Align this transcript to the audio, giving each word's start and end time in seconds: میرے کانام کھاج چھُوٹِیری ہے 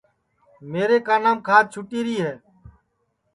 میرے 0.71 0.97
کانام 1.07 1.37
کھاج 1.47 1.65
چھُوٹِیری 1.73 2.15
ہے 2.23 2.33